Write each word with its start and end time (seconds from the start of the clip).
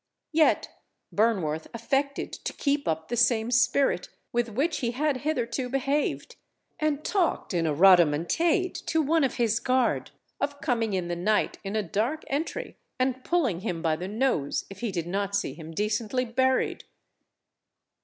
Yet 0.31 0.67
Burnworth 1.13 1.67
affected 1.75 2.33
to 2.33 2.53
keep 2.53 2.87
up 2.87 3.07
the 3.07 3.15
same 3.15 3.51
spirit 3.51 4.09
with 4.33 4.49
which 4.49 4.79
he 4.79 4.93
had 4.93 5.17
hitherto 5.17 5.69
behaved, 5.69 6.37
and 6.79 7.05
talked 7.05 7.53
in 7.53 7.67
a 7.67 7.73
rhodomantade 7.75 8.73
to 8.87 8.99
one 8.99 9.23
of 9.23 9.35
his 9.35 9.59
guard, 9.59 10.09
of 10.39 10.59
coming 10.59 10.93
in 10.93 11.07
the 11.07 11.15
night 11.15 11.59
in 11.63 11.75
a 11.75 11.83
dark 11.83 12.23
entry, 12.31 12.77
and 12.97 13.23
pulling 13.23 13.59
him 13.59 13.83
by 13.83 13.95
the 13.95 14.07
nose, 14.07 14.65
if 14.71 14.79
he 14.79 14.91
did 14.91 15.05
not 15.05 15.35
see 15.35 15.53
him 15.53 15.69
decently 15.69 16.25
buried. 16.25 16.85